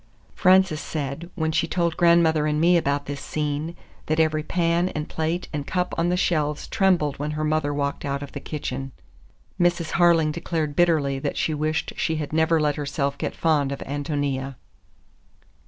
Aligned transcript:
Frances 0.33 0.81
said, 0.81 1.29
when 1.35 1.51
she 1.51 1.67
told 1.67 1.95
grandmother 1.95 2.47
and 2.47 2.59
me 2.59 2.75
about 2.75 3.05
this 3.05 3.21
scene, 3.21 3.75
that 4.07 4.19
every 4.19 4.41
pan 4.41 4.89
and 4.89 5.07
plate 5.07 5.47
and 5.53 5.67
cup 5.67 5.93
on 5.95 6.09
the 6.09 6.17
shelves 6.17 6.67
trembled 6.67 7.19
when 7.19 7.29
her 7.37 7.43
mother 7.43 7.71
walked 7.71 8.03
out 8.03 8.23
of 8.23 8.31
the 8.31 8.39
kitchen. 8.39 8.93
Mrs. 9.59 9.91
Harling 9.91 10.31
declared 10.31 10.75
bitterly 10.75 11.19
that 11.19 11.37
she 11.37 11.53
wished 11.53 11.93
she 11.97 12.15
had 12.15 12.33
never 12.33 12.59
let 12.59 12.77
herself 12.77 13.15
get 13.19 13.35
fond 13.35 13.71
of 13.71 13.77
Ántonia. 13.81 14.55